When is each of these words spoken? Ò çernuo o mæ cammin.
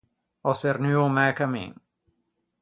Ò 0.49 0.51
çernuo 0.59 1.01
o 1.07 1.13
mæ 1.15 1.25
cammin. 1.37 1.71